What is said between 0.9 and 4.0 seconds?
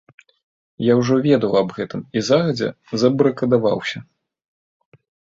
ўжо ведаў аб гэтым і загадзя забарыкадаваўся.